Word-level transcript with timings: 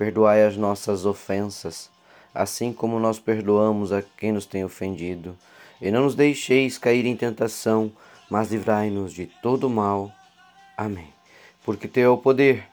Perdoai 0.00 0.44
as 0.44 0.56
nossas 0.56 1.04
ofensas, 1.04 1.90
assim 2.34 2.72
como 2.72 2.98
nós 2.98 3.18
perdoamos 3.18 3.92
a 3.92 4.00
quem 4.00 4.32
nos 4.32 4.46
tem 4.46 4.64
ofendido. 4.64 5.36
E 5.78 5.90
não 5.90 6.04
nos 6.04 6.14
deixeis 6.14 6.78
cair 6.78 7.04
em 7.04 7.14
tentação, 7.14 7.92
mas 8.30 8.50
livrai-nos 8.50 9.12
de 9.12 9.26
todo 9.26 9.68
mal. 9.68 10.10
Amém. 10.74 11.12
Porque 11.62 11.86
teu 11.86 12.04
é 12.04 12.08
o 12.08 12.16
poder, 12.16 12.66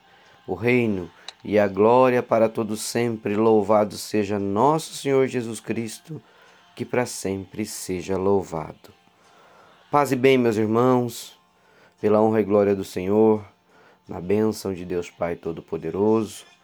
o 0.47 0.53
reino 0.53 1.11
e 1.43 1.59
a 1.59 1.67
glória 1.67 2.23
para 2.23 2.47
todos 2.47 2.79
sempre. 2.79 3.35
Louvado 3.35 3.97
seja 3.97 4.39
nosso 4.39 4.93
Senhor 4.93 5.27
Jesus 5.27 5.59
Cristo, 5.59 6.21
que 6.77 6.85
para 6.85 7.05
sempre 7.05 7.65
seja 7.65 8.15
louvado. 8.15 8.93
Paz 9.91 10.13
e 10.13 10.15
bem, 10.15 10.37
meus 10.37 10.55
irmãos, 10.55 11.37
pela 11.99 12.21
honra 12.21 12.39
e 12.39 12.45
glória 12.45 12.73
do 12.73 12.85
Senhor, 12.85 13.43
na 14.07 14.21
bênção 14.21 14.73
de 14.73 14.85
Deus 14.85 15.09
Pai 15.09 15.35
Todo-Poderoso 15.35 16.55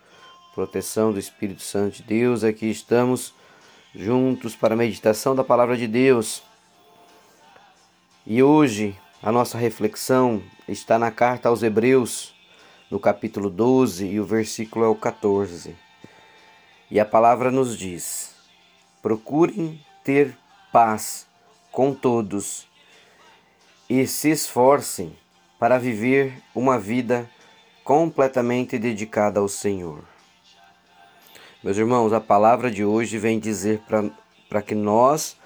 proteção 0.54 1.12
do 1.12 1.20
Espírito 1.20 1.64
Santo 1.64 1.98
de 1.98 2.04
Deus, 2.04 2.44
aqui 2.44 2.70
estamos 2.70 3.34
juntos 3.94 4.56
para 4.56 4.76
a 4.76 4.78
meditação 4.78 5.36
da 5.36 5.44
palavra 5.44 5.76
de 5.76 5.88
Deus. 5.88 6.44
E 8.26 8.42
hoje 8.44 8.96
a 9.22 9.32
nossa 9.32 9.58
reflexão 9.58 10.44
está 10.68 11.00
na 11.00 11.10
carta 11.10 11.50
aos 11.50 11.64
Hebreus, 11.64 12.36
no 12.90 13.00
capítulo 13.00 13.50
12, 13.50 14.06
e 14.06 14.20
o 14.20 14.26
versículo 14.26 14.86
é 14.86 14.88
o 14.88 14.96
14. 14.96 15.76
E 16.92 17.00
a 17.00 17.06
palavra 17.06 17.50
nos 17.50 17.76
diz: 17.76 18.36
Procurem 19.02 19.84
ter 20.04 20.38
paz 20.72 21.26
com 21.72 21.96
todos 21.96 22.68
e 23.90 24.06
se 24.06 24.30
esforcem 24.30 25.18
para 25.58 25.80
viver 25.80 26.34
uma 26.54 26.78
vida 26.78 27.28
completamente 27.84 28.78
dedicada 28.78 29.40
ao 29.40 29.48
Senhor. 29.48 30.13
Meus 31.64 31.78
irmãos, 31.78 32.12
a 32.12 32.20
palavra 32.20 32.70
de 32.70 32.84
hoje 32.84 33.18
vem 33.18 33.40
dizer 33.40 33.82
para 34.50 34.62
que 34.62 34.76
nós 34.76 35.38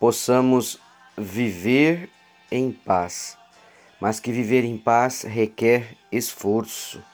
possamos 0.00 0.80
viver 1.14 2.08
em 2.50 2.72
paz, 2.72 3.36
mas 4.00 4.18
que 4.18 4.32
viver 4.32 4.64
em 4.64 4.78
paz 4.78 5.24
requer 5.24 5.94
esforço. 6.10 7.04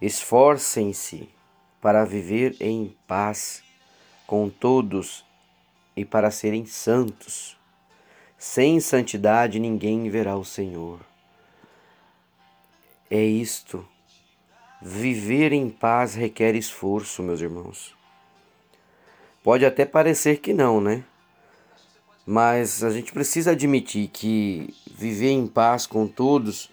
Esforcem-se 0.00 1.28
para 1.82 2.02
viver 2.06 2.56
em 2.60 2.96
paz 3.06 3.62
com 4.26 4.48
todos 4.48 5.22
e 5.94 6.06
para 6.06 6.30
serem 6.30 6.64
santos. 6.64 7.58
Sem 8.38 8.80
santidade 8.80 9.58
ninguém 9.58 10.08
verá 10.08 10.34
o 10.34 10.46
Senhor. 10.46 11.00
É 13.10 13.22
isto 13.22 13.86
Viver 14.80 15.52
em 15.52 15.68
paz 15.68 16.14
requer 16.14 16.54
esforço, 16.54 17.22
meus 17.22 17.40
irmãos. 17.40 17.96
Pode 19.42 19.66
até 19.66 19.84
parecer 19.84 20.38
que 20.38 20.52
não, 20.52 20.80
né? 20.80 21.04
Mas 22.24 22.84
a 22.84 22.90
gente 22.90 23.12
precisa 23.12 23.52
admitir 23.52 24.08
que 24.08 24.74
viver 24.94 25.30
em 25.30 25.46
paz 25.46 25.86
com 25.86 26.06
todos 26.06 26.70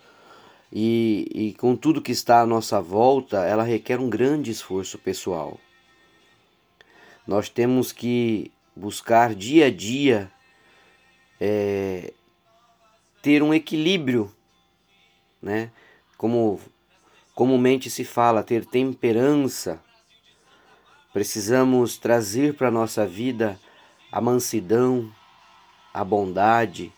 e, 0.71 1.27
e 1.33 1.53
com 1.53 1.75
tudo 1.75 2.01
que 2.01 2.11
está 2.11 2.41
à 2.41 2.45
nossa 2.45 2.81
volta, 2.81 3.45
ela 3.45 3.63
requer 3.63 3.99
um 3.99 4.09
grande 4.09 4.51
esforço 4.51 4.97
pessoal. 4.97 5.59
Nós 7.25 7.49
temos 7.49 7.91
que 7.91 8.51
buscar 8.75 9.33
dia 9.33 9.67
a 9.67 9.71
dia 9.71 10.29
é, 11.39 12.13
ter 13.21 13.41
um 13.41 13.53
equilíbrio, 13.53 14.31
né? 15.41 15.71
Como 16.17 16.59
comumente 17.35 17.89
se 17.89 18.05
fala 18.05 18.41
ter 18.41 18.65
temperança, 18.65 19.83
precisamos 21.11 21.97
trazer 21.97 22.55
para 22.55 22.69
a 22.69 22.71
nossa 22.71 23.05
vida 23.05 23.59
a 24.09 24.21
mansidão, 24.21 25.13
a 25.93 26.03
bondade, 26.03 26.93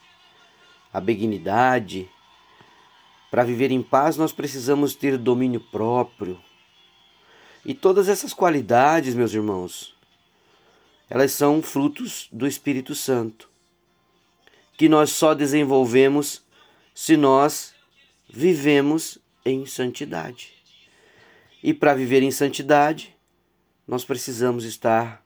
a 0.93 1.01
benignidade. 1.01 2.07
Para 3.31 3.43
viver 3.43 3.71
em 3.71 3.81
paz, 3.81 4.15
nós 4.15 4.31
precisamos 4.31 4.95
ter 4.95 5.17
domínio 5.17 5.59
próprio. 5.59 6.39
E 7.65 7.73
todas 7.73 8.07
essas 8.07 8.33
qualidades, 8.33 9.15
meus 9.15 9.33
irmãos, 9.33 9.95
elas 11.09 11.31
são 11.31 11.61
frutos 11.61 12.29
do 12.31 12.47
Espírito 12.47 12.93
Santo, 12.93 13.49
que 14.77 14.87
nós 14.87 15.09
só 15.09 15.33
desenvolvemos 15.33 16.43
se 16.93 17.17
nós 17.17 17.73
vivemos 18.29 19.19
em 19.47 19.65
santidade. 19.65 20.53
E 21.63 21.73
para 21.73 21.93
viver 21.93 22.21
em 22.21 22.31
santidade, 22.31 23.15
nós 23.87 24.03
precisamos 24.03 24.65
estar 24.65 25.23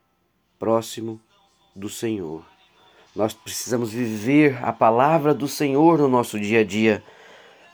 próximo 0.58 1.20
do 1.76 1.90
Senhor. 1.90 2.46
Nós 3.16 3.34
precisamos 3.34 3.92
viver 3.92 4.64
a 4.64 4.72
palavra 4.72 5.34
do 5.34 5.48
Senhor 5.48 5.98
no 5.98 6.08
nosso 6.08 6.40
dia 6.40 6.62
a 6.62 6.64
dia. 6.64 7.04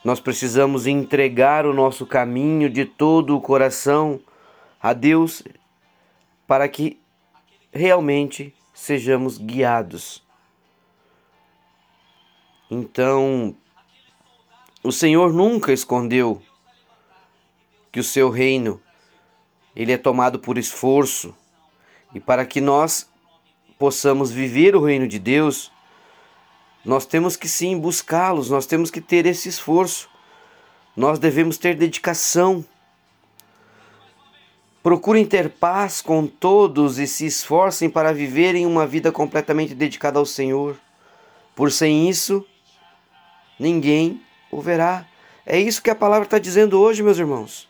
Nós 0.04 0.20
precisamos 0.20 0.88
entregar 0.88 1.66
o 1.66 1.74
nosso 1.74 2.06
caminho 2.06 2.70
de 2.70 2.86
todo 2.86 3.36
o 3.36 3.42
coração 3.42 4.20
a 4.82 4.94
Deus 4.94 5.44
para 6.48 6.68
que 6.68 7.00
realmente 7.72 8.54
sejamos 8.74 9.38
guiados. 9.38 10.24
Então, 12.72 13.56
o 14.84 14.92
Senhor 14.92 15.34
nunca 15.34 15.74
escondeu 15.74 16.42
que 17.92 18.00
o 18.00 18.04
seu 18.04 18.30
reino 18.30 18.82
ele 19.76 19.92
é 19.92 19.98
tomado 19.98 20.40
por 20.40 20.58
esforço 20.58 21.36
e 22.14 22.20
para 22.20 22.46
que 22.46 22.62
nós 22.62 23.10
possamos 23.78 24.32
viver 24.32 24.76
o 24.76 24.84
reino 24.84 25.08
de 25.08 25.20
Deus, 25.20 25.72
nós 26.84 27.06
temos 27.06 27.36
que 27.36 27.48
sim 27.48 27.78
buscá-los, 27.78 28.50
nós 28.50 28.66
temos 28.66 28.90
que 28.90 29.02
ter 29.02 29.26
esse 29.26 29.50
esforço. 29.50 30.10
Nós 30.96 31.20
devemos 31.20 31.58
ter 31.58 31.76
dedicação. 31.76 32.66
Procurem 34.82 35.26
ter 35.26 35.50
paz 35.50 36.02
com 36.02 36.26
todos 36.26 36.98
e 36.98 37.06
se 37.06 37.26
esforcem 37.26 37.90
para 37.90 38.14
viverem 38.14 38.66
uma 38.66 38.88
vida 38.88 39.12
completamente 39.12 39.76
dedicada 39.76 40.18
ao 40.18 40.26
Senhor. 40.26 40.80
Por 41.54 41.72
sem 41.72 42.10
isso, 42.10 42.46
ninguém 43.60 44.22
o 44.52 44.62
verá. 44.62 45.06
É 45.46 45.60
isso 45.60 45.82
que 45.82 45.90
a 45.90 45.96
palavra 45.96 46.26
está 46.26 46.40
dizendo 46.40 46.80
hoje, 46.80 47.04
meus 47.04 47.18
irmãos. 47.18 47.68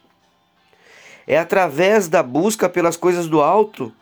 É 1.25 1.37
através 1.37 2.07
da 2.07 2.23
busca 2.23 2.69
pelas 2.69 2.95
coisas 2.95 3.27
do 3.27 3.41
alto 3.41 3.93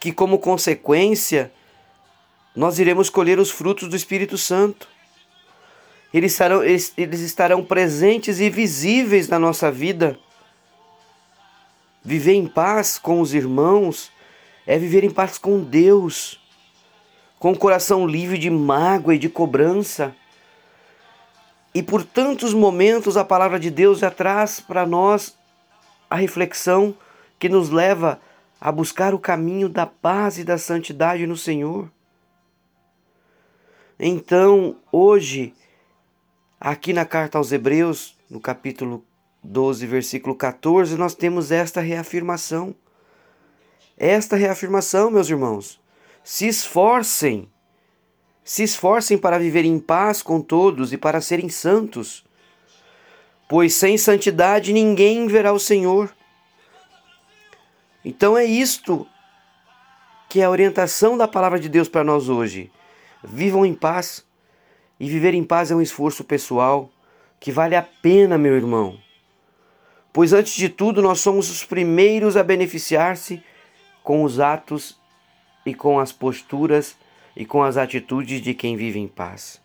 que, 0.00 0.12
como 0.12 0.38
consequência, 0.38 1.52
nós 2.54 2.78
iremos 2.78 3.10
colher 3.10 3.38
os 3.38 3.50
frutos 3.50 3.88
do 3.88 3.96
Espírito 3.96 4.38
Santo. 4.38 4.88
Eles 6.12 6.32
estarão, 6.32 6.64
eles, 6.64 6.92
eles 6.96 7.20
estarão 7.20 7.62
presentes 7.62 8.40
e 8.40 8.48
visíveis 8.48 9.28
na 9.28 9.38
nossa 9.38 9.70
vida. 9.70 10.18
Viver 12.02 12.32
em 12.34 12.46
paz 12.46 12.98
com 12.98 13.20
os 13.20 13.34
irmãos 13.34 14.10
é 14.66 14.78
viver 14.78 15.04
em 15.04 15.10
paz 15.10 15.36
com 15.36 15.62
Deus, 15.62 16.40
com 17.38 17.52
o 17.52 17.58
coração 17.58 18.06
livre 18.06 18.38
de 18.38 18.48
mágoa 18.48 19.14
e 19.14 19.18
de 19.18 19.28
cobrança. 19.28 20.14
E 21.76 21.82
por 21.82 22.02
tantos 22.02 22.54
momentos 22.54 23.18
a 23.18 23.24
palavra 23.24 23.60
de 23.60 23.70
Deus 23.70 23.98
já 23.98 24.10
traz 24.10 24.60
para 24.60 24.86
nós 24.86 25.36
a 26.08 26.16
reflexão 26.16 26.96
que 27.38 27.50
nos 27.50 27.68
leva 27.68 28.18
a 28.58 28.72
buscar 28.72 29.12
o 29.12 29.18
caminho 29.18 29.68
da 29.68 29.84
paz 29.84 30.38
e 30.38 30.42
da 30.42 30.56
santidade 30.56 31.26
no 31.26 31.36
Senhor. 31.36 31.90
Então, 34.00 34.78
hoje, 34.90 35.52
aqui 36.58 36.94
na 36.94 37.04
carta 37.04 37.36
aos 37.36 37.52
Hebreus, 37.52 38.16
no 38.30 38.40
capítulo 38.40 39.04
12, 39.44 39.84
versículo 39.84 40.34
14, 40.34 40.96
nós 40.96 41.14
temos 41.14 41.52
esta 41.52 41.82
reafirmação. 41.82 42.74
Esta 43.98 44.34
reafirmação, 44.34 45.10
meus 45.10 45.28
irmãos, 45.28 45.78
se 46.24 46.48
esforcem 46.48 47.50
se 48.46 48.62
esforcem 48.62 49.18
para 49.18 49.40
viver 49.40 49.64
em 49.64 49.76
paz 49.76 50.22
com 50.22 50.40
todos 50.40 50.92
e 50.92 50.96
para 50.96 51.20
serem 51.20 51.48
santos, 51.48 52.24
pois 53.48 53.74
sem 53.74 53.98
santidade 53.98 54.72
ninguém 54.72 55.26
verá 55.26 55.52
o 55.52 55.58
Senhor. 55.58 56.14
Então 58.04 58.38
é 58.38 58.44
isto 58.44 59.04
que 60.28 60.40
é 60.40 60.44
a 60.44 60.50
orientação 60.50 61.18
da 61.18 61.26
palavra 61.26 61.58
de 61.58 61.68
Deus 61.68 61.88
para 61.88 62.04
nós 62.04 62.28
hoje. 62.28 62.70
Vivam 63.22 63.66
em 63.66 63.74
paz. 63.74 64.24
E 64.98 65.10
viver 65.10 65.34
em 65.34 65.42
paz 65.42 65.72
é 65.72 65.74
um 65.74 65.82
esforço 65.82 66.22
pessoal 66.22 66.88
que 67.40 67.50
vale 67.50 67.74
a 67.74 67.82
pena, 67.82 68.38
meu 68.38 68.54
irmão. 68.54 68.96
Pois 70.12 70.32
antes 70.32 70.54
de 70.54 70.68
tudo, 70.68 71.02
nós 71.02 71.18
somos 71.18 71.50
os 71.50 71.64
primeiros 71.64 72.36
a 72.36 72.44
beneficiar-se 72.44 73.42
com 74.04 74.22
os 74.22 74.38
atos 74.38 74.98
e 75.66 75.74
com 75.74 75.98
as 75.98 76.12
posturas 76.12 76.96
e 77.36 77.44
com 77.44 77.62
as 77.62 77.76
atitudes 77.76 78.40
de 78.40 78.54
quem 78.54 78.76
vive 78.76 78.98
em 78.98 79.06
paz. 79.06 79.60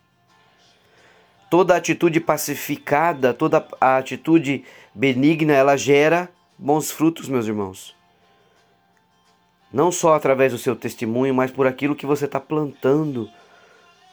Toda 1.49 1.75
atitude 1.75 2.19
pacificada, 2.19 3.33
toda 3.33 3.65
a 3.79 3.97
atitude 3.97 4.63
benigna, 4.93 5.53
ela 5.53 5.77
gera 5.77 6.29
bons 6.57 6.91
frutos, 6.91 7.27
meus 7.27 7.47
irmãos. 7.47 7.95
Não 9.71 9.91
só 9.91 10.15
através 10.15 10.51
do 10.51 10.57
seu 10.57 10.75
testemunho, 10.75 11.33
mas 11.33 11.49
por 11.49 11.65
aquilo 11.65 11.95
que 11.95 12.05
você 12.05 12.25
está 12.25 12.39
plantando. 12.39 13.29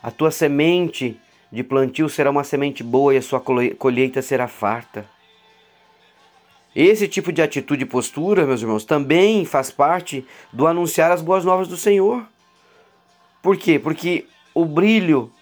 A 0.01 0.11
tua 0.11 0.31
semente 0.31 1.21
de 1.51 1.65
plantio 1.65 2.09
será 2.09 2.31
uma 2.31 2.45
semente 2.45 2.83
boa 2.85 3.15
e 3.15 3.17
a 3.17 3.23
sua 3.23 3.41
colheita 3.41 4.23
será 4.23 4.47
farta. 4.47 5.09
Esse 6.75 7.09
tipo 7.09 7.33
de 7.33 7.43
atitude 7.43 7.83
e 7.83 7.87
postura, 7.87 8.47
meus 8.47 8.63
irmãos, 8.63 8.85
também 8.85 9.45
faz 9.45 9.71
parte 9.71 10.25
do 10.53 10.67
anunciar 10.67 11.11
as 11.11 11.23
boas 11.23 11.45
novas 11.45 11.67
do 11.67 11.77
Senhor. 11.77 12.25
Por 13.43 13.57
quê? 13.57 13.79
Porque 13.79 14.27
o 14.55 14.65
brilho, 14.65 15.33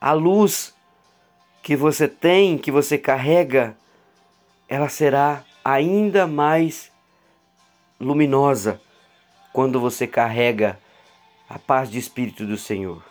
a 0.00 0.12
luz 0.12 0.74
que 1.62 1.74
você 1.74 2.06
tem, 2.06 2.56
que 2.56 2.70
você 2.70 2.96
carrega, 2.96 3.76
ela 4.68 4.88
será 4.88 5.44
ainda 5.64 6.26
mais 6.26 6.92
luminosa 7.98 8.80
quando 9.52 9.80
você 9.80 10.06
carrega 10.06 10.78
a 11.48 11.58
paz 11.58 11.90
de 11.90 11.98
espírito 11.98 12.46
do 12.46 12.56
Senhor. 12.56 13.02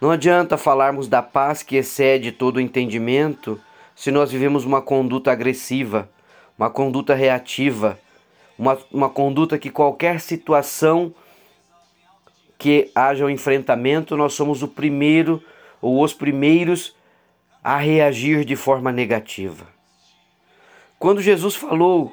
Não 0.00 0.10
adianta 0.10 0.56
falarmos 0.56 1.08
da 1.08 1.22
paz 1.22 1.62
que 1.62 1.76
excede 1.76 2.30
todo 2.30 2.56
o 2.56 2.60
entendimento 2.60 3.60
se 3.96 4.10
nós 4.10 4.30
vivemos 4.30 4.64
uma 4.64 4.80
conduta 4.80 5.32
agressiva, 5.32 6.08
uma 6.56 6.70
conduta 6.70 7.14
reativa, 7.14 7.98
uma, 8.58 8.76
uma 8.92 9.08
conduta 9.08 9.58
que 9.58 9.70
qualquer 9.70 10.20
situação 10.20 11.14
que 12.58 12.90
haja 12.94 13.24
um 13.24 13.30
enfrentamento, 13.30 14.16
nós 14.16 14.34
somos 14.34 14.62
o 14.62 14.68
primeiro 14.68 15.42
ou 15.80 16.02
os 16.02 16.12
primeiros 16.12 16.96
a 17.62 17.76
reagir 17.76 18.44
de 18.44 18.56
forma 18.56 18.90
negativa. 18.90 19.66
Quando 20.98 21.22
Jesus 21.22 21.54
falou 21.54 22.12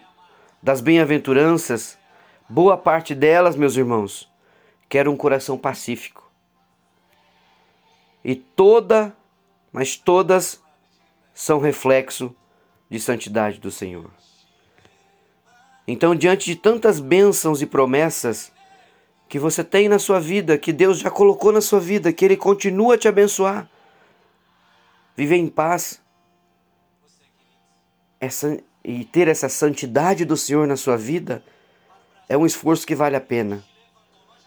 das 0.62 0.81
bem-aventuranças, 0.81 1.97
boa 2.48 2.77
parte 2.77 3.15
delas, 3.15 3.56
meus 3.56 3.75
irmãos, 3.75 4.31
quer 4.88 5.07
um 5.07 5.18
coração 5.18 5.57
pacífico. 5.57 6.30
E 8.24 8.36
toda, 8.36 9.15
mas 9.71 9.98
todas 9.98 10.62
são 11.33 11.59
reflexo 11.59 12.36
de 12.89 13.00
santidade 13.00 13.59
do 13.59 13.71
Senhor. 13.71 14.12
Então, 15.87 16.15
diante 16.15 16.45
de 16.45 16.55
tantas 16.55 16.99
bênçãos 16.99 17.61
e 17.61 17.65
promessas 17.65 18.51
que 19.29 19.37
você 19.37 19.63
tem 19.63 19.87
na 19.87 19.99
sua 19.99 20.19
vida, 20.19 20.57
que 20.57 20.73
Deus 20.73 20.99
já 20.99 21.11
colocou 21.11 21.51
na 21.51 21.61
sua 21.61 21.79
vida, 21.79 22.11
que 22.11 22.25
Ele 22.25 22.37
continua 22.37 22.95
a 22.95 22.97
te 22.97 23.07
abençoar, 23.07 23.69
viver 25.15 25.37
em 25.37 25.47
paz 25.47 26.01
essa, 28.19 28.57
e 28.83 29.05
ter 29.05 29.27
essa 29.27 29.49
santidade 29.49 30.25
do 30.25 30.37
Senhor 30.37 30.67
na 30.67 30.75
sua 30.75 30.97
vida 30.97 31.43
é 32.27 32.38
um 32.38 32.45
esforço 32.45 32.85
que 32.85 32.95
vale 32.95 33.15
a 33.15 33.21
pena. 33.21 33.63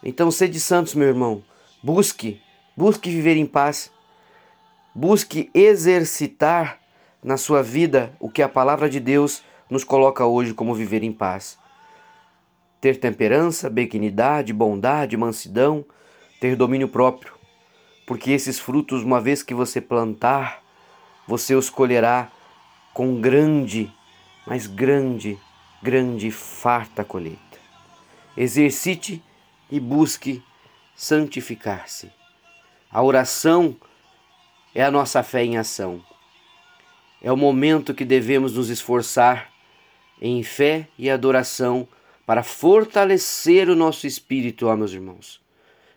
Então, 0.03 0.31
sede 0.31 0.59
santos, 0.59 0.93
meu 0.93 1.07
irmão. 1.07 1.43
Busque, 1.81 2.41
busque 2.75 3.09
viver 3.09 3.37
em 3.37 3.45
paz. 3.45 3.91
Busque 4.93 5.49
exercitar 5.53 6.79
na 7.23 7.37
sua 7.37 7.61
vida 7.61 8.13
o 8.19 8.29
que 8.29 8.41
a 8.41 8.49
palavra 8.49 8.89
de 8.89 8.99
Deus 8.99 9.43
nos 9.69 9.83
coloca 9.83 10.25
hoje 10.25 10.53
como 10.53 10.73
viver 10.73 11.03
em 11.03 11.11
paz. 11.11 11.57
Ter 12.81 12.99
temperança, 12.99 13.69
benignidade, 13.69 14.53
bondade, 14.53 15.15
mansidão, 15.15 15.85
ter 16.39 16.55
domínio 16.55 16.87
próprio. 16.87 17.33
Porque 18.07 18.31
esses 18.31 18.59
frutos, 18.59 19.03
uma 19.03 19.21
vez 19.21 19.43
que 19.43 19.53
você 19.53 19.79
plantar, 19.79 20.63
você 21.27 21.53
os 21.53 21.69
colherá 21.69 22.31
com 22.93 23.21
grande, 23.21 23.91
mas 24.47 24.65
grande, 24.65 25.37
grande 25.83 26.31
farta 26.31 27.03
colheita. 27.03 27.39
Exercite 28.35 29.21
e 29.69 29.79
busque 29.79 30.41
santificar-se. 30.95 32.11
A 32.91 33.03
oração 33.03 33.75
é 34.73 34.83
a 34.83 34.89
nossa 34.89 35.21
fé 35.21 35.43
em 35.43 35.57
ação. 35.57 36.03
É 37.21 37.31
o 37.31 37.37
momento 37.37 37.93
que 37.93 38.05
devemos 38.05 38.53
nos 38.53 38.69
esforçar 38.69 39.51
em 40.21 40.43
fé 40.43 40.87
e 40.97 41.09
adoração 41.09 41.87
para 42.25 42.43
fortalecer 42.43 43.69
o 43.69 43.75
nosso 43.75 44.05
espírito, 44.05 44.67
ó 44.67 44.75
meus 44.75 44.91
irmãos. 44.91 45.41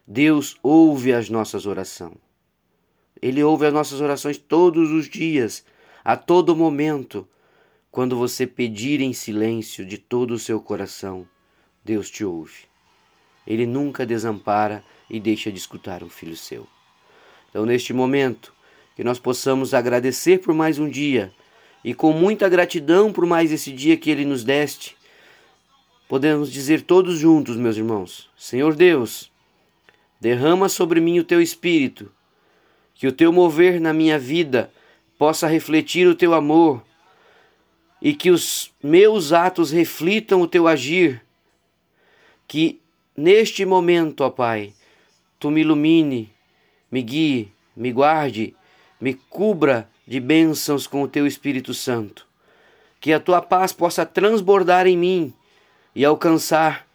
Deus 0.07 0.57
ouve 0.63 1.13
as 1.13 1.29
nossas 1.29 1.67
orações. 1.67 2.17
Ele 3.21 3.43
ouve 3.43 3.67
as 3.67 3.73
nossas 3.73 4.01
orações 4.01 4.37
todos 4.37 4.91
os 4.91 5.09
dias, 5.09 5.65
a 6.05 6.17
todo 6.17 6.57
momento. 6.57 7.29
Quando 7.91 8.17
você 8.17 8.47
pedir 8.47 9.01
em 9.01 9.13
silêncio 9.13 9.85
de 9.85 9.99
todo 9.99 10.33
o 10.33 10.39
seu 10.39 10.61
coração, 10.61 11.29
Deus 11.85 12.11
te 12.11 12.25
ouve. 12.25 12.65
Ele 13.47 13.67
nunca 13.67 14.07
desampara 14.07 14.83
e 15.11 15.21
deixa 15.21 15.53
de 15.53 15.59
escutar 15.59 16.03
um 16.03 16.09
filho 16.09 16.37
seu. 16.37 16.67
Então, 17.51 17.67
neste 17.67 17.93
momento, 17.93 18.55
que 18.97 19.05
nós 19.05 19.19
possamos 19.19 19.75
agradecer 19.75 20.39
por 20.39 20.55
mais 20.55 20.79
um 20.79 20.89
dia 20.89 21.33
e 21.85 21.95
com 21.95 22.13
muita 22.13 22.49
gratidão 22.49 23.13
por 23.13 23.27
mais 23.27 23.53
esse 23.53 23.73
dia 23.73 23.97
que 23.97 24.11
Ele 24.11 24.25
nos 24.25 24.45
deste, 24.45 24.97
podemos 26.09 26.53
dizer 26.53 26.83
todos 26.83 27.19
juntos, 27.19 27.57
meus 27.57 27.77
irmãos: 27.77 28.31
Senhor 28.37 28.75
Deus, 28.75 29.31
derrama 30.21 30.69
sobre 30.69 31.01
mim 31.01 31.19
o 31.19 31.25
teu 31.25 31.41
espírito, 31.41 32.11
que 32.95 33.07
o 33.07 33.13
teu 33.13 33.33
mover 33.33 33.81
na 33.81 33.93
minha 33.93 34.19
vida 34.19 34.71
possa 35.19 35.47
refletir 35.47 36.07
o 36.07 36.15
teu 36.15 36.35
amor 36.35 36.83
e 38.01 38.15
que 38.15 38.31
os 38.31 38.73
meus 38.83 39.33
atos 39.33 39.71
reflitam 39.71 40.41
o 40.41 40.49
teu 40.49 40.67
agir. 40.67 41.23
Que 42.49 42.81
neste 43.17 43.65
momento, 43.65 44.23
ó 44.23 44.31
Pai, 44.31 44.73
tu 45.39 45.51
me 45.51 45.61
ilumine, 45.61 46.31
me 46.91 47.03
guie, 47.03 47.53
me 47.77 47.93
guarde 47.93 48.57
me 49.03 49.15
cubra 49.15 49.91
de 50.07 50.21
bênçãos 50.21 50.87
com 50.87 51.03
o 51.03 51.09
teu 51.09 51.27
Espírito 51.27 51.73
Santo. 51.73 52.27
Que 53.01 53.13
a 53.13 53.21
tua 53.21 53.43
paz 53.43 53.73
possa 53.73 54.07
transbordar 54.07 54.87
em 54.87 54.97
mim 54.97 55.35
e 55.95 56.05
alcançar 56.05 56.87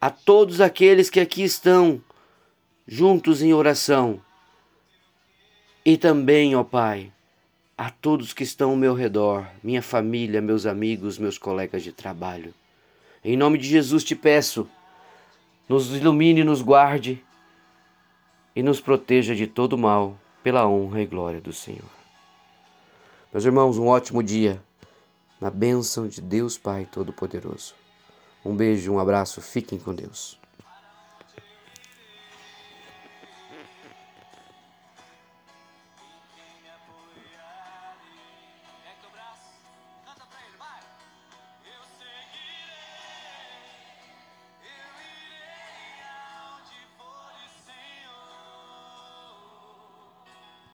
a 0.00 0.10
todos 0.10 0.60
aqueles 0.60 1.10
que 1.10 1.20
aqui 1.20 1.42
estão 1.42 2.00
juntos 2.86 3.42
em 3.42 3.52
oração. 3.52 4.20
E 5.84 5.96
também, 5.96 6.54
ó 6.54 6.62
Pai, 6.62 7.12
a 7.76 7.90
todos 7.90 8.32
que 8.32 8.42
estão 8.42 8.70
ao 8.70 8.76
meu 8.76 8.94
redor, 8.94 9.46
minha 9.62 9.82
família, 9.82 10.40
meus 10.40 10.66
amigos, 10.66 11.18
meus 11.18 11.38
colegas 11.38 11.82
de 11.82 11.92
trabalho. 11.92 12.54
Em 13.24 13.36
nome 13.36 13.58
de 13.58 13.68
Jesus 13.68 14.04
te 14.04 14.14
peço, 14.14 14.68
nos 15.68 15.94
ilumine, 15.94 16.44
nos 16.44 16.62
guarde 16.62 17.22
e 18.54 18.62
nos 18.62 18.80
proteja 18.80 19.34
de 19.34 19.46
todo 19.46 19.76
mal 19.76 20.18
pela 20.42 20.66
honra 20.68 21.02
e 21.02 21.06
glória 21.06 21.40
do 21.40 21.52
Senhor. 21.52 21.96
Meus 23.36 23.44
irmãos, 23.44 23.76
um 23.76 23.88
ótimo 23.88 24.22
dia 24.22 24.62
na 25.38 25.50
bênção 25.50 26.08
de 26.08 26.22
Deus 26.22 26.56
Pai 26.56 26.88
Todo-Poderoso. 26.90 27.74
Um 28.42 28.56
beijo, 28.56 28.90
um 28.90 28.98
abraço, 28.98 29.42
fiquem 29.42 29.78
com 29.78 29.94
Deus. 29.94 30.40